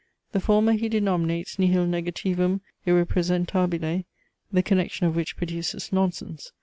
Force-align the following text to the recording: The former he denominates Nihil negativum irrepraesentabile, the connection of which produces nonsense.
The 0.31 0.39
former 0.39 0.71
he 0.71 0.89
denominates 0.89 1.59
Nihil 1.59 1.85
negativum 1.85 2.61
irrepraesentabile, 2.87 4.05
the 4.51 4.63
connection 4.63 5.05
of 5.05 5.15
which 5.15 5.37
produces 5.37 5.93
nonsense. 5.93 6.51